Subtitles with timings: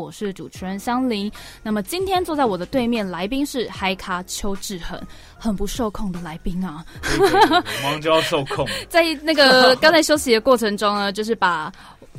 [0.00, 1.30] 我是主持人香菱。
[1.62, 4.98] 那么今天坐在我的对面来宾是嗨咖邱志恒，
[5.38, 6.84] 很不受控的来宾啊。
[7.82, 11.70] 马上就要受控， 在那个刚才休息的过程中呢，就是把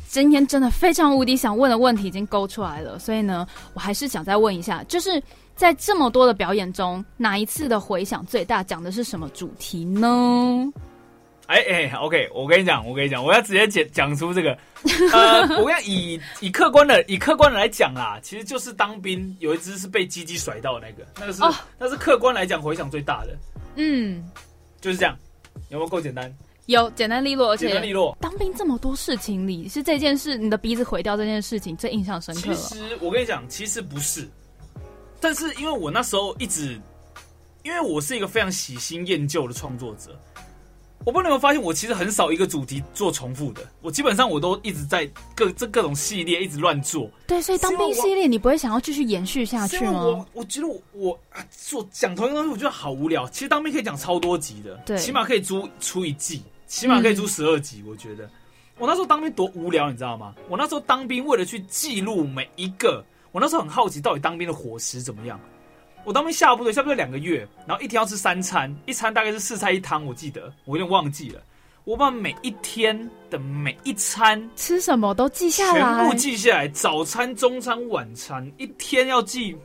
[0.08, 5.22] 今天真的非常无敌想问的问题已经勾出来了，所以呢，我还是想再问一下，就是
[5.56, 8.62] 在这么多的表演中，哪一次的回响最大？
[8.64, 10.72] 讲的是什么主题呢？
[11.48, 14.58] 哎哎，OK，我跟你讲，我跟你讲，我要直接讲讲出这个。
[15.12, 21.42] 呃， 我跟你讲，以以客观的以客观的来讲啦，其实就是当兵有一只是被鸡鸡甩到的那个，那个是
[21.78, 23.36] 那是客观来讲回响最大的。
[23.76, 24.24] 嗯，
[24.80, 25.18] 就是这样，
[25.70, 26.34] 有没有够简单？
[26.68, 28.16] 有简单利落，而且简单利落。
[28.22, 32.42] 当兵这么多事情里，是这件事你的鼻子毁掉这件事情最印象深刻。
[32.42, 34.26] 其实我跟你讲，其实不是，
[35.20, 36.80] 但是因为我那时候一直，
[37.64, 40.18] 因为我是一个非常喜新厌旧的创作者。
[41.04, 43.62] 我不知道你有发现，我其实很少一个主题做重复的。
[43.82, 47.10] 我基本上我都一直在各这各种系列一直乱做。
[47.26, 50.04] 对，所以当兵系列你不会想要继续延续下去吗？
[50.04, 51.20] 我我觉得我我
[51.50, 53.28] 做讲同一个东西，我觉得好无聊。
[53.30, 57.84] 其实当兵可以讲超多集的，对，起码可以出出一季，起码可以出十二集。
[57.88, 58.30] 我觉得
[58.78, 60.36] 我那时候当兵多无聊，你知道吗？
[60.50, 65.40] 我那时候当兵为了去记录每一个，我那时候很好奇到底当兵的伙食怎么样。
[66.04, 71.42] 我当兵下部队，下部队两个月，然后一天要吃三餐，一餐大概是四菜一汤，我记得，我有点忘记了。
[71.84, 76.68] 我把每一天的每一餐吃什么都记下来，全部记下来。
[76.68, 79.58] 早餐、中餐、晚餐，一天要记，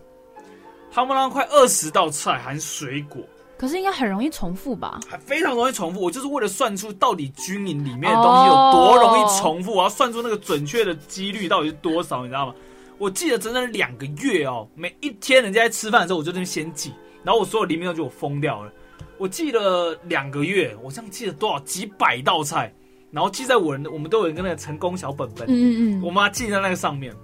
[0.91, 3.23] 他们那快二十道菜含水果。
[3.59, 5.01] 可是应该很容易重复吧？
[5.09, 6.01] 还非常容易重复。
[6.01, 12.55] 我就是为了算出到底军营里面的东西有多容易重复，我要算出那个准确的几率到底是多少，你知道吗？
[12.99, 18.73] 我记得整整两个月哦，每一天人家在吃饭的时候，我就在那先记，然后我所有里面都就我疯掉了。
[19.19, 22.73] 我记了两个月，我这样记了多少几百道菜，
[23.11, 27.15] 然后记在我人的，我们都有一个那个成功小本本，嗯嗯嗯，我妈记在那个上面。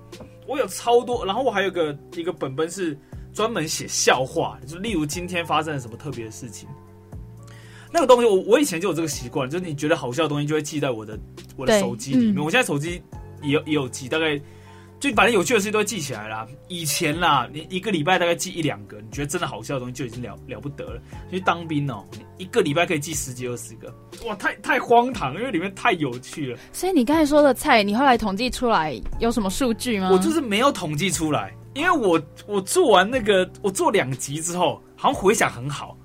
[0.46, 2.98] 我有超多，然后我还有个一个本本是
[3.32, 6.68] 专门写笑话，就例如今天发生了什么特别的事情。
[7.90, 11.18] 那个东西我我以前就有这个习惯，就是你觉得好笑的东西就会记在我的
[11.56, 12.44] 我的手机里面。
[12.44, 13.02] 我现在手机
[13.42, 14.38] 也有也有记，大概。
[15.02, 16.46] 就反正有趣的事情都记起来啦。
[16.68, 21.02] 以前啦，你一个礼拜大概记一两个，你觉得真的好笑的东西就已经了了不得了。
[21.28, 22.04] 去当兵哦，
[22.38, 23.92] 一个礼拜可以记十几二十个，
[24.24, 26.58] 哇，太太荒唐，因为里面太有趣了。
[26.72, 30.08] 所以你刚才说的菜，你后来统计出来有什么数据吗？
[30.12, 35.98] 我就是没有统计出来，因为我我做完那个我做两集之后，好像回想很好，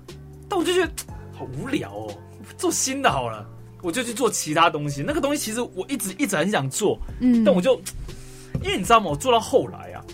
[0.48, 0.92] 但我就觉得
[1.32, 2.12] 好无聊哦，
[2.56, 3.48] 做新的好了，
[3.80, 5.04] 我就去做其他东西。
[5.06, 7.80] 那个东西其实我一直一直很想做，嗯，但我就。
[8.62, 9.10] 因为你知道吗？
[9.10, 10.04] 我做到后来啊，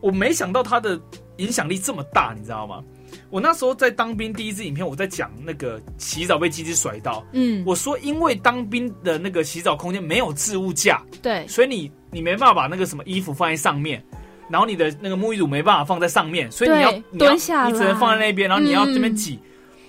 [0.00, 1.00] 我没想到他的
[1.36, 2.82] 影响力这么大，你知道吗？
[3.30, 14.04] 我那时候在当兵第一支影片，我在讲那个洗澡被机器甩到，嗯，我说因为当兵的那个洗澡空间没有置物架，对，所以你你没办法把那个什么衣服放在上面，
[14.48, 19.38] 然后你的那个沐浴乳没办法放在上面，所以你要蹲下，你只能放在那边，然后你要这边挤，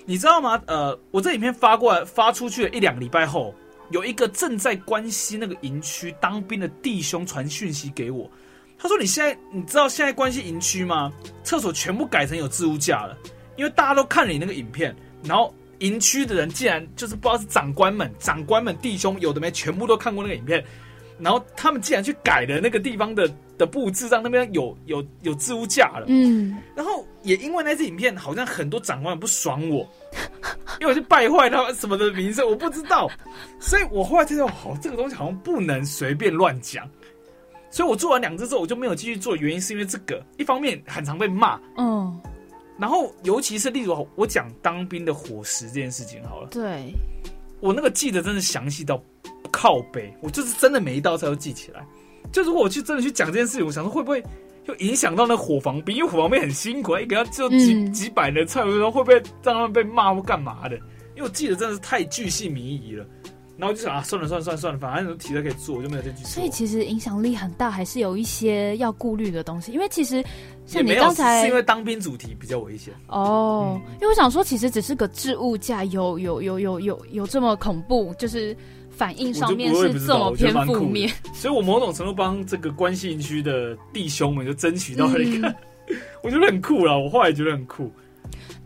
[0.06, 0.60] 你知道吗？
[0.66, 3.54] 呃，我这影片发过来发出去了一两个礼拜后。
[3.94, 8.28] 有一个正在关西那个营区当兵的弟兄传讯息给我，
[8.76, 11.12] 他说：“你现在你知道现在关西营区吗？
[11.44, 13.16] 厕所全部改成有置物架了，
[13.56, 20.64] 因为大家都看了你那个影片，然后营区的人竟然就是不知道是长官们、长官们弟兄有的没全部都看过那个影片，
[21.20, 26.06] 然后他们竟然去改了那个地方的的布置，让那边有有有置物架了。
[26.08, 29.88] 嗯，然后也因为那支影片，好像很多长官不爽我。
[30.80, 33.08] ”因为我去败坏他什么的名声，我不知道，
[33.60, 36.88] 所以我后来觉得，好，这个东西好像不能随便乱讲。
[37.70, 39.34] 所以我做完两只之后，我就没有继续做。
[39.36, 42.20] 原因是因为这个，一方面很常被骂，嗯，
[42.78, 46.92] 然后尤其是例如我讲当兵的伙食这件事情，好了，对，
[47.60, 49.00] 我那个记得真的详细到
[49.50, 51.84] 靠背，我就是真的每一道菜都记起来。
[52.32, 54.22] 就如果我去真的去讲这件事情，我想说会不会？
[54.66, 60.76] 就影响到那伙房兵，因为伙房兵很辛苦，一个要做几几百的菜，我说会不会让他们被骂或干嘛的？
[61.14, 63.06] 因为我记得真的是太巨细靡遗了，
[63.58, 66.30] 然后就想啊，算了算了算了算了，反正提了可以做，我就没有再继续。
[66.30, 69.70] 所以其实影响力很大，还是有一些要顾虑的东西。
[69.70, 70.24] 因为其实
[70.66, 78.56] 像你刚才是因为当兵主题比较危险哦，因为我想说，其实只是个置物架，有有有有有有这么恐怖，就是。
[78.96, 85.54] 反应上面是这么偏负面，所以我某种程度帮这个关西区的弟兄们就争取到了一个，
[86.22, 86.98] 我觉得很酷了。
[86.98, 87.90] 我后来觉得很酷。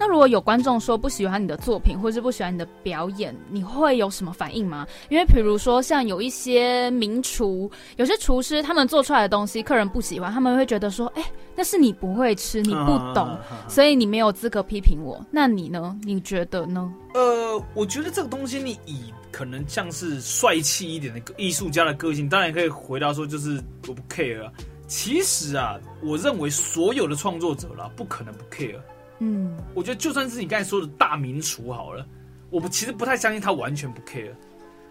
[0.00, 4.86] 那如果有观众说不喜欢你的作品，或是不喜欢你的表演，你会有什么反应吗？
[5.08, 11.25] 因为比如说像有一些名厨，有些厨师他们做出来的东西，客人不喜欢，他们会觉得说：“哎，
[11.56, 13.36] 那是你不会吃，你不懂，
[13.66, 15.98] 所以你没有资格批评我。”那你呢？
[16.04, 16.92] 你觉得呢？
[17.14, 24.52] 呃，我觉得这个东西，你以可能像是帅气一点的艺术家的个性，当然可以回答说，就是我不 care 啊。
[24.88, 28.81] 其实啊，我认为所有的创作者啦，不可能不 care。
[29.20, 32.05] 嗯，我觉得就算是你刚才说的大名厨好了，
[32.50, 34.32] 我不其实不太相信他完全不 care。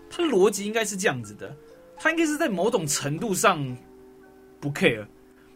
[0.09, 1.53] 他的逻辑应该是这样子的，
[1.97, 3.77] 他应该是在某种程度上
[4.61, 5.05] 不 care。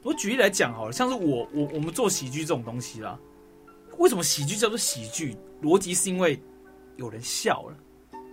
[0.04, 3.18] 我举例来讲好了，像是我我我们做喜剧这种东西啦，
[4.00, 5.34] 为什么喜剧叫做喜剧？
[5.64, 6.38] 逻辑是因为
[6.98, 7.78] 有人笑了，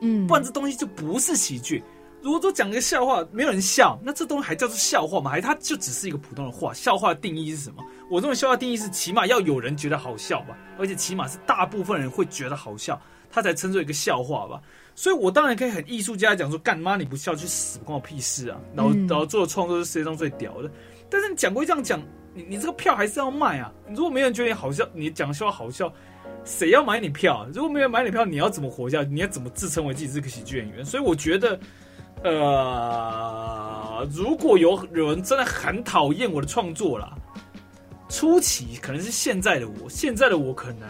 [0.00, 1.82] 嗯，不然这东西就不是喜剧。
[2.20, 5.30] 如果说讲个笑话没有人笑，那这东西还叫做笑话吗？
[5.30, 6.74] 还它就只是一个普通的话？
[6.74, 7.84] 笑话的定义是什么？
[8.10, 13.00] 我认为笑话定义是起码要有人觉得好笑吧，而且起码是大部分人会觉得好笑，
[13.30, 14.60] 它才称作一个笑话吧。
[14.96, 18.60] 所以我当然可以很艺术家讲说，干妈你不笑去死，关我屁事啊！
[18.74, 20.68] 然后然后做的创作是世界上最屌的。
[21.08, 22.02] 但是你讲归这样讲，
[22.34, 23.72] 你你这个票还是要卖啊！
[23.90, 25.92] 如果没人觉得你好笑，你讲笑话好笑，
[26.44, 27.46] 谁要买你票？
[27.52, 29.02] 如果没人买你票，你要怎么活下？
[29.02, 30.84] 你要怎么自称为自己是个喜剧演员？
[30.84, 31.58] 所以我觉得。
[32.24, 37.16] 呃，如果有有人真的很讨厌我的创作啦，
[38.08, 40.88] 初期可能是现在的我，现在的我可能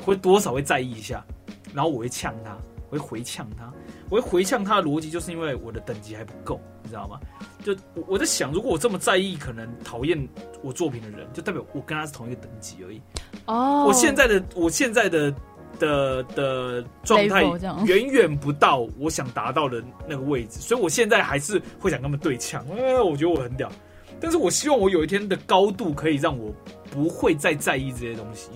[0.00, 1.26] 会多少会在意一下，
[1.74, 2.56] 然后我会呛他，
[2.88, 3.72] 我会回呛他，
[4.08, 7.18] 我会回呛他的逻辑，就是因为我的等级还不够，你知道吗？
[7.64, 10.16] 就我在想，如果我这么在意，可能讨厌
[10.62, 13.02] 我作品的人，就代表我跟他是同一个等级而已。
[13.48, 15.34] 哦，我现在的我现在的。
[15.78, 17.44] 的的状态
[17.86, 22.66] 远远不到我想达到的那个位置，所以我现在还是会想跟他们对呛。
[22.70, 23.70] 呃，我觉得我很屌，
[24.18, 26.52] 但是我希望我有一天的高度可以让我
[26.90, 28.50] 不会再在意这些东西。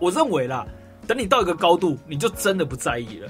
[0.00, 0.66] 我认为啦，
[1.06, 3.28] 等你到一个高度，你就真的不在意了，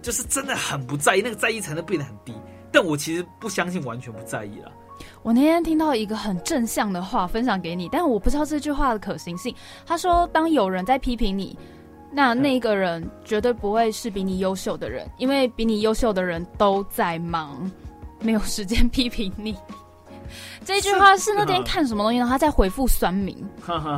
[0.00, 2.32] 就是真的很不在意，那个在意才能变得很低。
[2.70, 4.70] 但我其实不相信完全不在意了。
[5.24, 9.54] 我那天听到一个很正向的话，分享给你，但我不知道这句话的可行性。
[9.86, 11.58] 他说，当有人在批评你。
[12.16, 17.68] 那那个人绝对不会是比你优秀的人，因为比你优秀的人都在忙，
[18.20, 19.56] 没有时间批评你。
[20.64, 22.26] 这句话是那天看什么东西呢？
[22.28, 23.36] 他在回复酸民，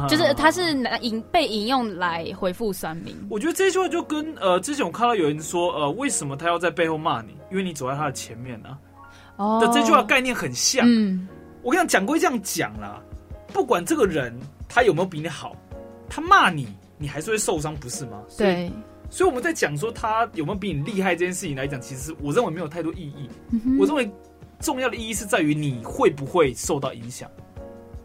[0.08, 3.14] 就是他是引被引用来回复酸民。
[3.28, 7.36] 我觉得这句话就跟呃，之前我看到有人说，呃，为什么他要在背后骂你？
[7.50, 8.78] 因为你走在他的前面呢。
[9.36, 10.86] 哦，的这句话概念很像。
[10.88, 11.26] 嗯，
[11.62, 13.02] 我跟你讲，讲归这样讲啦，
[13.52, 14.34] 不管这个人
[14.68, 15.54] 他有没有比你好，
[16.08, 16.68] 他骂你。
[16.98, 18.22] 你还是会受伤，不是吗？
[18.38, 18.72] 对，
[19.10, 23.28] 所以我们在讲说他有没有比你厉害这件事情来讲，其实我认为没有太多意义。
[23.78, 24.10] 我认为
[24.60, 27.30] 重要的意义是在于你会不会受到影响。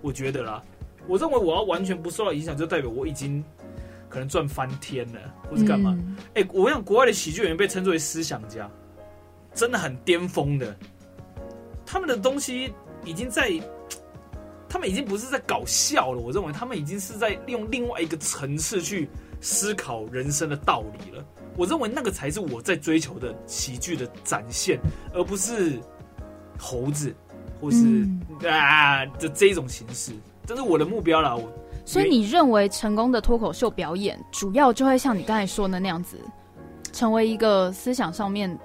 [0.02, 0.62] 我觉得啦，
[1.08, 3.42] 我认为我要完全不受到影响，就代表我已经
[4.10, 5.98] 可能赚翻天了，或是干嘛？
[6.34, 8.70] 哎，我想国外的喜剧演员被称作为思想家，
[9.54, 10.76] 真的很巅峰的，
[11.92, 12.74] 他们的东西
[13.04, 13.52] 已经在。
[14.70, 19.10] 他们已经不是在搞笑了，我认为他们已经是在利用另外一个层次去
[19.42, 21.22] 思考人生的道理了。
[21.58, 24.80] 我认为那个才是我在追求的喜剧的展现，
[25.14, 25.78] 而不是
[26.58, 27.14] 猴子
[27.60, 28.08] 或是
[28.48, 30.14] 啊的这一种形式。
[30.46, 31.36] 这是我的目标了。
[31.36, 31.52] 我
[31.84, 36.18] 所以你认为成功的脱口秀表演，主要就会像你刚才说的那样子，
[36.94, 38.58] 成为一个思想上面。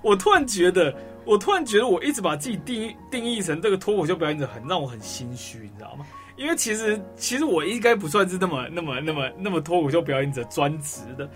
[0.00, 0.90] 我突然觉得。
[1.24, 6.06] 我突然觉得，我一直把自己定义定义成这个脱口秀表演者，很让我很心虚，你知道吗？
[6.36, 11.30] 因为其实其实我应该不算是那么那么那么那么脱口秀表演者专职的。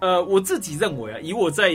[0.00, 1.70] 呃，我自己认为啊，以我在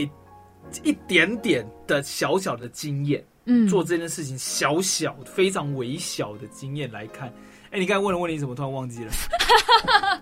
[0.84, 7.32] 一点点的小小的经验，嗯，做这件事情小小非常微小的经验来看。
[7.70, 9.12] 哎，你刚才问了问题，怎么突然忘记了？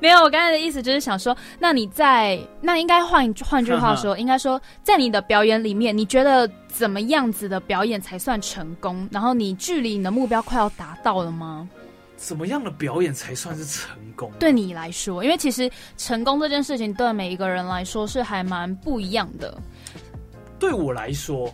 [0.00, 9.08] 没有，我刚才的意思就是想说，那你在那应该换换句话说，应该说，在你的表演里面，你觉得怎么样子的表演才算成功？
[9.10, 11.68] 然后你距离你的目标快要达到了吗？
[12.16, 14.30] 什么样的表演才算是成功？
[14.38, 19.60] 对你来说，因为其实成功这件事情对每一个人来说是还蛮不一样的。
[20.60, 21.52] 对我来说。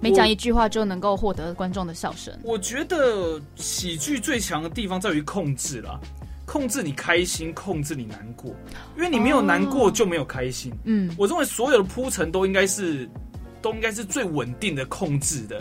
[0.00, 2.32] 每讲一句话就能够获得观众的笑声。
[2.42, 5.98] 我觉得喜剧最强的地方在于控制啦，
[6.46, 8.54] 控制你开心，控制你难过，
[8.96, 10.72] 因为你没有难过就没有开心。
[10.84, 13.08] 嗯，我认为所有的铺陈都应该是，
[13.60, 15.60] 都应该是最稳定的控制的。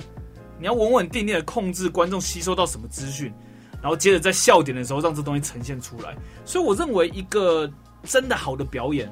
[0.60, 3.34] 你要稳稳定定的控制观众吸收到什么资讯，
[3.82, 6.15] 然后接着在笑点的时候让这东西呈现出来。
[6.46, 7.72] 所以我认为一个
[8.03, 9.12] 真的好的表演。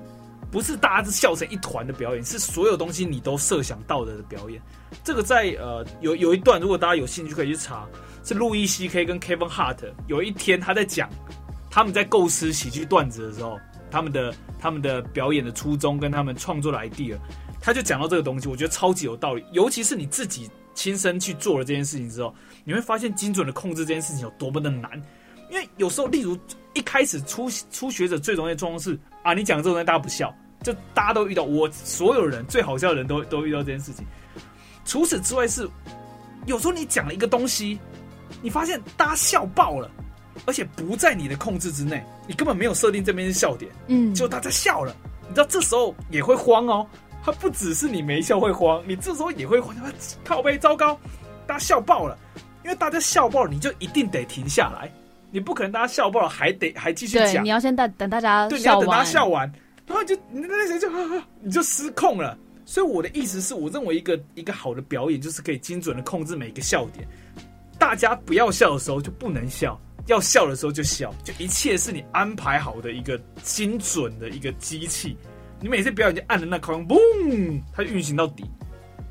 [0.52, 4.62] 不是大家是笑成一团的表演，是所有东西你都设想到的表演。
[5.04, 7.88] 这个在呃有有一段，如果大家有兴趣可以去查，
[8.24, 11.10] 是路易 C K 跟 Kevin Hart 有一天他在讲
[11.70, 13.60] 他们在构思喜剧段子的时候，
[13.92, 17.18] 他们的他们的表演的初衷跟他们创作的 idea，
[17.60, 19.44] 他就讲到这个东西，我觉得超级有道理。
[19.52, 22.34] 尤其是你自己亲身去做了这件事情之后，
[22.64, 24.92] 你会发现精准的控制这件事情有多么的难。
[25.52, 26.38] 因为有时候，例如
[26.74, 30.34] 一开始初初学者最容易的状况是啊，你讲这种东西大家不笑。
[30.62, 34.06] 就大家都遇到，我所有人最好笑的人都都遇到这件事情。
[34.84, 35.70] 除此之外，是
[36.46, 37.80] 有时候你讲了一个东西，
[38.42, 39.90] 你发现大家笑爆了，
[40.46, 44.96] 而且不在你的控制之内，你根本没有设定这边是笑点，嗯，就大家笑了，
[45.28, 46.88] 你知道这时候也会慌哦。
[47.24, 49.76] 他不只是你没笑会慌，你这时候也会慌，
[50.24, 51.00] 靠背糟糕，
[51.46, 52.18] 大家笑爆了，
[52.64, 54.92] 因为大家笑爆了，你就一定得停下来，
[55.36, 59.52] 你不可能大家笑爆了还得还继续，讲你，要先等等大家对，你要等大家，笑完，
[59.86, 60.90] 然后你就你那谁就
[61.42, 62.38] 你就失控了。
[62.64, 67.06] 所以我的意思是我认为一个一个好的表演就是可以精准的控制每一个笑点，
[67.78, 69.78] 大家不要笑的时候就不能笑，
[70.08, 75.18] 要笑的时候就笑，就一切是你安排好的一个精准的一个机器。
[75.60, 78.46] 你每次表演就按着那框，嘣，它就运行到底。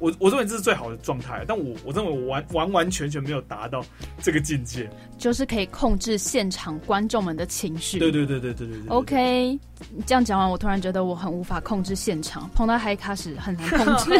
[0.05, 3.83] 我我认为这是最好的状态，但我我认为我完完完全全没有达到
[4.23, 4.89] 这个境界。
[5.17, 7.99] 就是可以控制现场观众们的情绪。
[7.99, 8.89] 对对对对对对对。
[8.89, 9.59] OK，
[10.07, 14.19] 这样讲完，我突然觉得我很无法控制现场，碰到嗨卡时很难控制。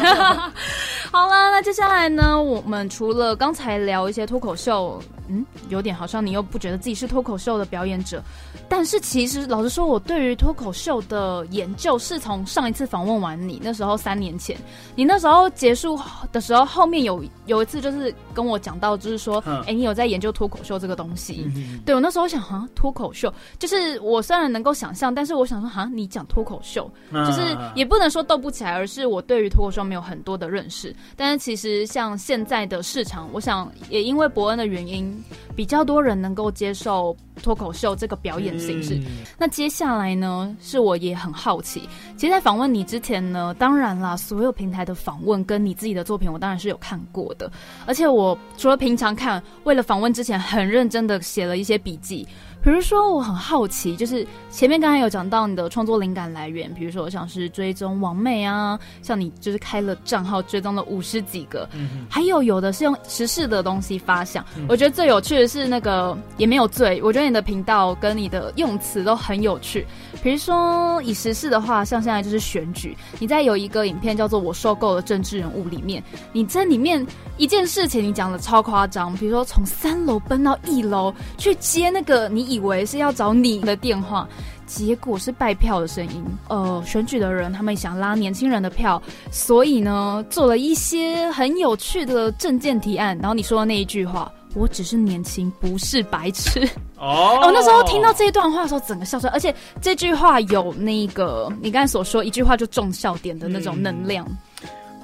[1.11, 2.43] 好了，那接下来呢？
[2.43, 8.23] 我们除了刚才聊一些脱口秀，嗯，有点好像你又不觉得自己是脱口秀的表演者，
[8.69, 14.57] 但是其实老实说，我对于脱口秀的研究是从上一次访问完你，那时候三年前，
[14.97, 15.99] 你那时候结束
[16.33, 21.45] 的时候，后面有有一次就是跟我讲到，就是说，嗯哎、你有在研究脱口秀这个东西。
[21.55, 30.95] 嗯对我那时候想，啊，脱口秀就是我虽然能够想象，但是我想说，哈，你讲脱口秀，嗯就是也不能说斗不起来，而是我对于脱口秀没有很多的认识。
[31.17, 35.15] 但是其实像现在的市场，我想也因为伯恩的原因，
[35.57, 38.95] 比较多人能够接受脱口秀这个表演形式。
[38.97, 39.05] 嗯
[39.39, 41.89] 那接下来呢，是我也很好奇。
[42.17, 47.51] 其实，在访问你之前呢，当然啦，所有平台的访问跟你自己的作品，我当然是有看过的。
[47.87, 52.27] 而且我除了平常看，为了访问之前，很认真的写了一些笔记。
[52.65, 64.43] 比如说，我很好奇，就是前面刚才有讲到你的创作灵感来源，比如说像是追踪网美啊，像你就是开了账号追踪了五十几个，嗯还有有的是用时事的东西发想。
[64.67, 69.87] 我觉得最有趣的是那个也没有罪，我觉得你的频道跟你的用词都很有趣。
[70.23, 76.03] 比如说以时事的话，像现在就是选举，你在有一个影片叫做《我受够了政治人物》里面，
[76.33, 77.07] 你在里面
[77.37, 84.29] 一件事情你讲的超夸张，比如说从三楼奔到一楼去接那个你以为是要找你的电话。
[84.67, 93.17] 结果是拜票的声音，呃，选举的人他们想拉年轻人的票，所以呢，做了一些很有趣的证件提案。
[93.19, 96.67] 然后你说的那一句话，我只是年轻，不是白痴。
[96.97, 104.27] 哦，我 那时候听到这一段话的时候，整个笑出来，而且这句话有那个你刚才所说一句话就中笑点的那种能量。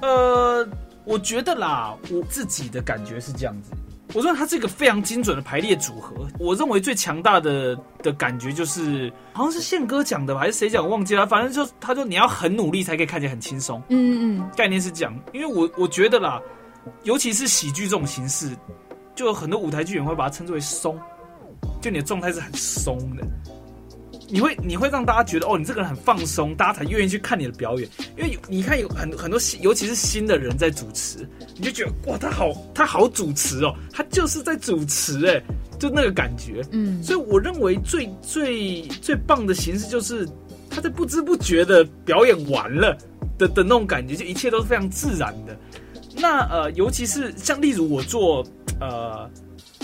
[0.00, 0.66] 呃，
[1.04, 3.72] 我觉得啦，我自己的感觉是这样子。
[4.14, 6.14] 我认为它是一个非常精准的排列组合。
[6.38, 11.26] 我认为最强大的的感觉就是，好像是宪哥讲的吧，还是谁讲忘记了。
[11.26, 15.14] 反正就他说你要很努力才可以看起来很轻松，嗯嗯概念是这样。
[15.32, 16.40] 因为我我觉得啦，
[17.04, 18.56] 尤其是喜剧这种形式，
[19.14, 20.98] 就有很多舞台剧演会把它称之为松，
[21.80, 23.24] 就你的状态是很松的。
[24.30, 27.88] 你会你会让大家觉得哦，你这个人很放松，大家才愿意去看你的表演。
[28.16, 35.42] 因为你看有很很多新，尤其是新的人在主持，你就觉得哇，他好他好主持哦，他就是在主持哎，
[35.78, 36.62] 就那个感觉。
[36.70, 40.28] 嗯所以我认为最最最棒的形式就是
[40.68, 42.96] 他在不知不觉的表演完了
[43.36, 45.56] 的的那种感觉，就一切都是非常自然的。
[46.16, 48.46] 那呃，尤其是像例如我做
[48.80, 49.28] 呃，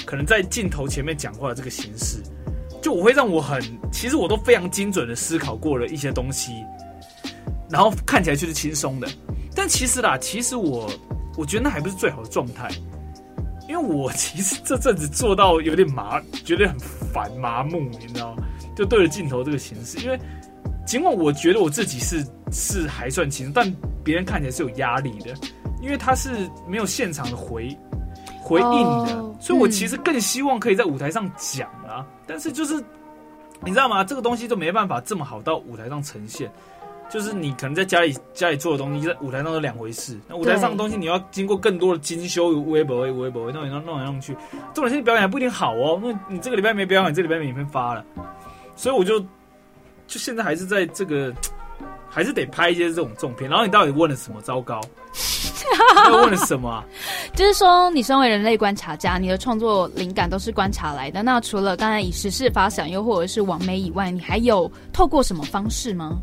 [0.05, 2.19] 可能在镜头前面讲话的这个形式，
[2.87, 6.64] 就我会让我很，其实我都非常精准的思考过了一些东西，
[7.69, 9.09] 然后看起来就是轻松的。
[9.57, 10.88] 但其实啦，其实我
[11.37, 12.69] 我觉得那还不是最好的状态，
[13.69, 18.45] 因为我其实这阵子做到有点麻，觉得很烦麻木，你知道吗？
[18.76, 20.16] 就对着镜头这个形式，因为
[20.87, 25.35] 尽管我觉得我自己是是还算轻松，但别人看起来是有压力的，
[25.83, 27.76] 因为他是没有现场的回
[28.40, 28.71] 回应
[29.07, 32.83] 的，哦所以我嗯其实更希望可以在舞台上讲啊，但是就是
[33.65, 34.05] 你知道吗？
[34.05, 36.50] 这个东西就没办法这么好到舞台上呈现。
[37.09, 40.19] 就是你可能在家里家里做的东西，在舞台上是两回事。
[40.29, 44.37] 那舞台上的东西，你要经过更多的精修、微博、微博、弄来弄弄来弄去。
[44.75, 46.00] 重点是表演还不一定好哦。
[46.03, 48.05] 那你这个礼拜没表演，这礼拜没影片发了，
[48.75, 51.33] 所以我就就现在还是在这个，
[52.11, 53.49] 还是得拍一些这种重片。
[53.49, 54.41] 然后你到底问了什么？
[54.41, 54.81] 糟糕，
[56.08, 56.85] 又问了什么啊？
[57.35, 61.23] 就是说，你身为人类观察家，你的创作灵感都是观察来的。
[61.23, 66.16] 那除了刚才以时事发想，又或者是网媒以外，你还有透过什么方式吗？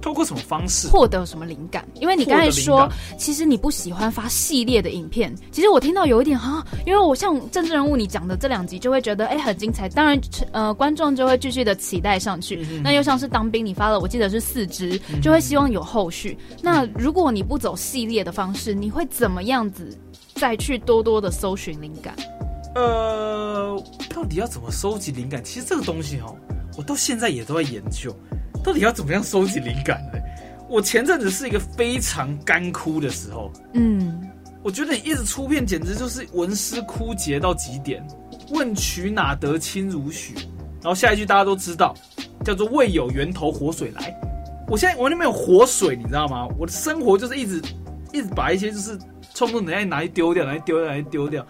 [0.00, 0.88] 透过什么方式？
[0.88, 1.86] 获得什么灵感？
[1.94, 2.88] 因为你刚才说，
[3.18, 5.34] 其实你不喜欢发系列的影片。
[5.50, 9.88] 其实我听到有一点哈，因为我像政治人物你讲的这两集，就会觉得哎、很精彩。
[9.88, 10.20] 当然，
[10.52, 12.66] 呃，观众就会继续的期待上去。
[12.70, 16.38] 嗯那又像是当兵，你发了，我记得是四支，就会希望有后续。
[16.62, 19.98] 那如果你不走系列的方式，你会怎么样子
[20.34, 22.14] 再去多多的搜寻灵感？
[22.74, 23.82] 呃，
[24.14, 25.42] 到底要怎么收集灵感？
[25.42, 26.32] 其实这个东西哈，
[26.76, 28.14] 我到现在也都在研究，
[28.64, 30.18] 到底要怎么样收集灵感呢？
[30.68, 34.20] 我前阵子是一个非常干枯的时候，嗯，
[34.62, 38.06] 我觉得你一直出片，简直就是文思枯竭到极点。
[38.50, 40.34] 问渠哪得清如许？
[40.82, 41.94] 然后下一句大家都知道，
[42.44, 44.14] 叫做未有源头活水来。
[44.68, 46.46] 我现在完全没有活水，你知道吗？
[46.58, 47.62] 我的生活就是一直
[48.12, 48.98] 一直把一些就是
[49.34, 51.46] 冲动能量拿去丢掉，拿去丢掉，拿去丢掉。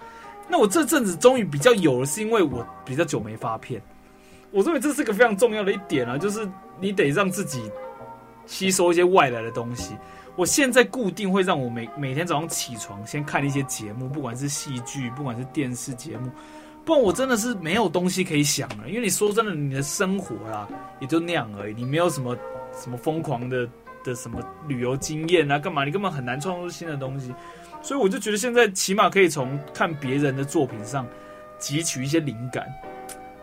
[0.48, 3.82] 那我这阵子终于比较有了，是因为我比较久没发片。
[4.50, 6.48] 我认为这是个非常重要的一点啊，就是
[6.80, 7.70] 你得让自己
[8.46, 9.96] 吸收一些外来的东西。
[10.36, 16.30] 我现在固定会让我每每天早上起床先看一些节目，不管是戏剧，不管是电视节目，
[16.84, 18.88] 不然我真的是没有东西可以想了。
[18.88, 20.68] 因为你说真的，你的生活啦
[21.00, 22.36] 也就那样而已，你没有什么
[22.72, 23.68] 什么疯狂的
[24.04, 25.84] 的什么旅游经验啊，干嘛？
[25.84, 27.34] 你根本很难创作新的东西。
[27.82, 31.06] 所以我就觉得现在起码可以从看别人的作品上
[31.60, 32.66] 汲取一些灵感，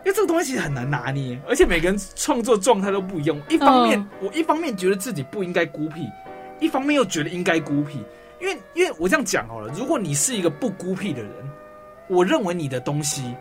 [0.06, 3.36] 因为这个东西其实很难拿捏，而且每个人创作状态都不一样。
[3.50, 6.08] 一方面，我一方面觉得自己不应该孤僻，
[6.60, 7.98] 一方面又觉得应该孤僻。
[8.40, 11.32] 因为，因为我这样讲好了，如果你是一个不孤僻的人，
[12.08, 13.34] 我认为你的东西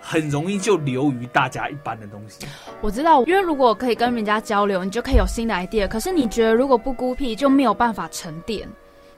[0.00, 2.44] 很容易就流于大家一般的东西。
[2.80, 5.86] 我知道，因为如果可以跟人家交流，你就可以有新的 idea。
[5.86, 8.68] 可是你觉得如果不孤僻，就没有办法沉淀。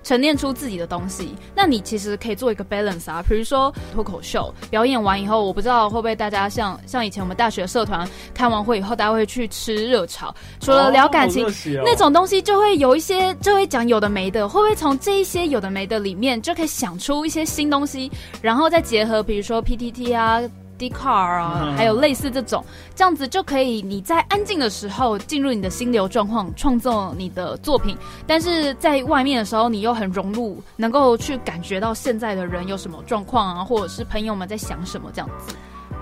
[0.02, 3.22] 沉淀出自己的东西，那你其实可以做一个 balance 啊。
[3.28, 11.46] 比如说脱口秀表演完以后，我不知道会不会大家像像以前我们大学社团开完会以后，大家会去吃热炒，除了聊感情
[11.84, 20.40] 那种东西，就会有一些就会讲有的没的，会不会从这一些有的没的里面就可以想出一些新东西，然后再结合比如说 PTT 啊。
[20.80, 27.94] D car 啊，还有类似这种，这样子就可以你在安静的时候进入你的心流状况，创作你的作品。
[28.26, 35.54] 但是在外面的时候，你又很融入，能够去感觉到现在的人有什么状况啊，或者是朋友们在想什么这样子。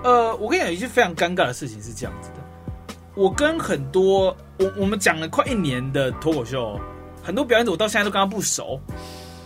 [0.05, 4.27] 呃，我跟你讲一件非常尴尬的事情是这样子的，我跟很多
[4.61, 6.79] 我我们讲了快一年的脱口秀，
[7.21, 8.81] 很多表演者我到现在都跟他不熟。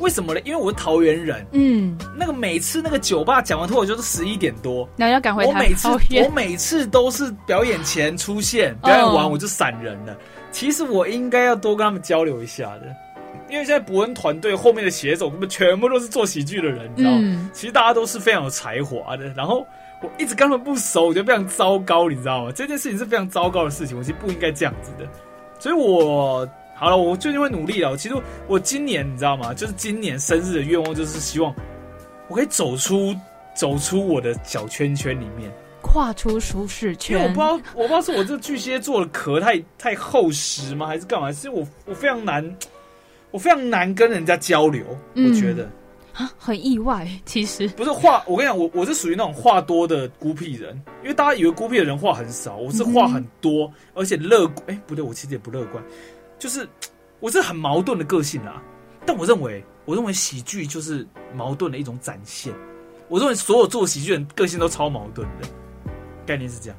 [0.03, 0.41] 为什么呢？
[0.45, 10.17] 因为我是桃园人，嗯，那个每次那个酒吧讲完脱口秀都十一点多，然后要赶回我每次我每次都是表演前出现， 表演完我就散人了。
[10.51, 12.95] 其实我应该要多跟他们交流一下的，
[13.49, 17.51] 因为现在伯恩团队后面的写手，他们全部都是做喜剧的人，你知道吗？
[17.53, 19.29] 其实大家都是非常有才华的。
[19.37, 19.65] 然后
[20.03, 22.53] 我一直跟他们不熟，我觉得非常糟糕，你知道吗？
[22.53, 25.09] 这件事情是非常糟糕的事情，我其实不应该这样子的，
[25.61, 26.49] 所以我。
[26.83, 27.97] 好了，我最近会努力了。
[27.97, 28.15] 其实
[28.49, 29.55] 我今年你知道吗？
[29.55, 31.55] 就是今年生日的愿望就是希望
[32.27, 33.15] 我可以走出
[33.55, 35.49] 走出我的小圈圈里面，
[35.81, 37.17] 跨出舒适圈。
[37.17, 41.31] 因为我不知道，我不知道是我这巨蟹座的壳太太厚实吗，还是干嘛？
[41.31, 42.45] 其实我我非常难，
[43.31, 44.85] 我非常难跟人家交流。
[45.15, 45.71] 我觉得
[46.15, 47.07] 啊，很意外。
[47.25, 50.75] 其实不是话，我跟你讲，我我是属于那种话多的孤僻人。
[51.03, 54.65] 因为大家以为孤僻的人话很少，我是话很多，而且乐观。
[54.67, 55.81] 哎，不对，我其实也不乐观。
[56.43, 56.69] 就是
[57.21, 58.61] 我是很矛盾的个性啊，
[59.07, 62.53] 但我认为，我认为喜剧就是矛盾的一种展现。
[63.07, 65.47] 我认为所有做喜剧人个性都超矛盾的，
[66.27, 66.77] 概念是这样。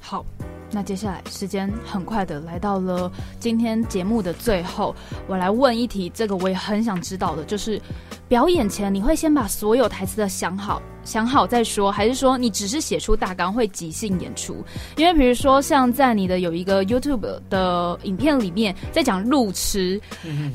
[0.00, 0.26] 好，
[0.72, 4.92] 那接下来时间很快的来到了今天节目的最后，
[5.28, 7.80] 我来问一题，这个我也很想知道的，就是
[8.26, 10.82] 表演前你会先把所有台词的想好。
[11.04, 14.64] 想好再说，还是说你只是写出大纲会即兴演出？
[14.96, 20.00] 因为比如说，像在你的有一个 YouTube 的影片里面，在讲路痴，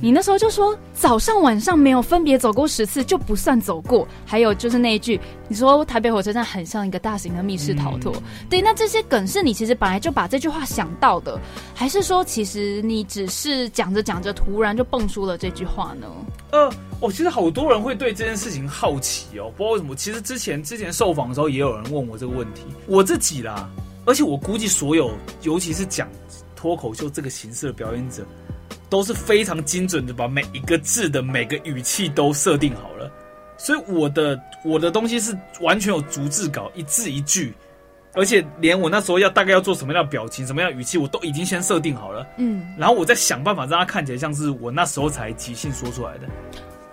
[0.02, 4.08] 你那时候就说早上晚上没有分别走过十次就不算走过。
[4.26, 8.14] 还有就是那一句，你说台北火车站很像一个大型的密室逃脱。
[8.50, 11.40] 对，那这些梗是你其实本来就把这句话想到的，
[11.74, 16.08] 还是说其实你只是讲着讲着突然就蹦出了这句话呢？
[16.52, 16.72] 呃。
[17.00, 19.96] 哦，其实好多人会对这件事情好奇哦，不知道为什么。
[19.96, 22.64] 其实之前之前受访的时候，也有人问我这个问题。
[22.88, 23.70] 我自己啦，
[24.04, 25.12] 而且我估计所有，
[25.44, 26.10] 尤其是讲
[26.56, 28.26] 脱口秀这个形式的表演者，
[28.90, 33.12] 都是非常精准的把每一个字的每个语气都设定好了。
[33.60, 37.54] 所以我的我的东西是完全有逐字稿，一字一句，
[38.18, 42.26] 而且连我那时候要大概要做什么样的表情、什么样的语气，我都已经先设定好了。
[42.38, 46.28] 嗯，然后我再想办法让它看起来像是我那时候才即兴说出来的。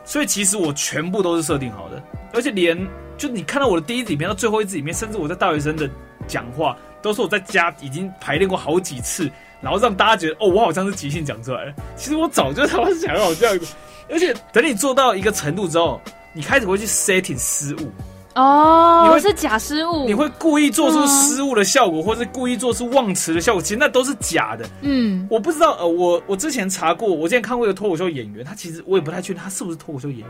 [0.04, 2.02] 所以其实我全部都是设定好的，
[2.34, 2.78] 而且连
[3.16, 5.88] 就你看到我的第一里面到最后一支里面，甚至我在大学生的
[6.26, 9.30] 讲话，都是我在家已经排练过好几次，
[9.62, 11.74] 然后让大家觉得哦，我好像是即兴讲出来的。
[11.96, 13.74] 其实我早就他妈想好这样子，
[14.10, 15.98] 而且等你做到一个程度之后，
[16.34, 17.90] 你开始会去 setting 失误，
[18.34, 24.68] 哦，你会是假失误，你会故意做出失误的效果，或是故意做出忘词的效果，其实那都是假的。
[24.82, 30.28] 嗯我不知道，呃，我我之前查过，我之前看过一个脱口秀演员，他其实我也不太确定他是不是脱口秀演员，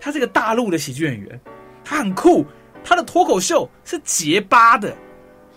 [0.00, 1.40] 他是个大陆的喜剧演员，
[1.84, 2.44] 他很酷，
[2.82, 4.94] 他的脱口秀是结巴的。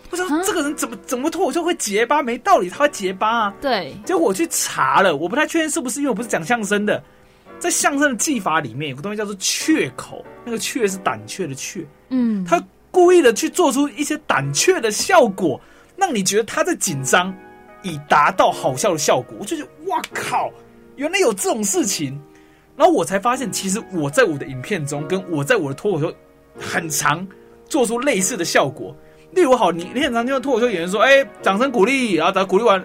[0.10, 2.24] 我想说啊这个人怎么怎么脱口秀会结巴？
[2.24, 3.54] 没道理，他会结巴啊！
[3.60, 7.04] 对，结果我去查了，我不太确定是不是因为我不是讲相声的，
[7.60, 15.60] 在相声的技法里面有个东西叫做雀口，那个雀是胆怯的雀，嗯，他故意的去做出一些胆怯的效果，
[15.96, 17.36] 让你觉得他在紧张，
[17.84, 19.38] 以达到好笑的效果。
[19.40, 20.52] 我就觉得哇靠，
[20.96, 22.20] 原来有这种事情。
[22.76, 26.14] 然后我才发现，其实我在我的影片中，跟我在我的脱口秀
[26.60, 27.28] 很常
[27.68, 28.96] 做出类似的效果。
[29.32, 32.80] 例如，好，你你很常听到脱口秀演员说：“哎、掌声鼓励。”然后等他鼓励完，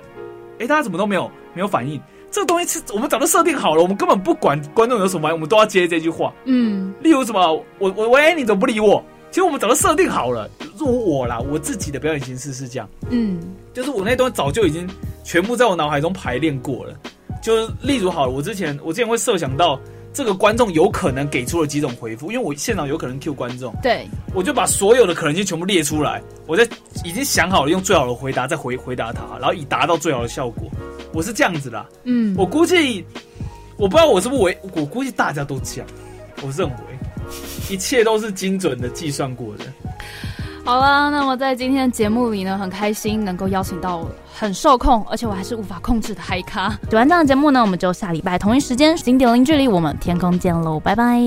[0.59, 2.01] 哎、大家怎么都没有没有反应？
[2.33, 6.33] 这个东西是我们早就设定好了，我们根本不管观众有什么，我们都要接这句话。
[6.47, 9.05] 嗯例如什么，我我喂，你怎么不理我？
[9.31, 10.49] 其实我们早就设定好了。
[10.79, 13.38] 如果我啦，我自己的表演形式是这样，嗯
[13.73, 14.88] 就是我那东西早就已经
[15.25, 16.95] 全部在我脑海中排练过了。
[17.42, 19.79] 就是例如好了，我之前我之前会设想到
[20.12, 26.66] 这个观众有可能给出了几种回复，因为我现场有可能 Q 观众，对，我就把所有的可能性全部列出来，我在
[27.05, 30.71] 已经想好了用最好的回答再回回答他，然后以达到最好的效果。
[31.12, 33.05] 我是这样子的啊，嗯，我估计
[33.77, 35.87] 我不知道我是不是为，我估计大家都这样。
[36.42, 36.75] 我认为
[37.70, 39.64] 一切都是精准的计算过的。
[40.64, 46.70] 好了，那么在今天的节目里呢，很开心能够邀请到很受控，而且我还是无法控制的嗨咖。
[46.88, 51.20] 喜欢这样的节目呢，我们就下礼拜同一时间零点零距离，我们天空见喽，拜拜。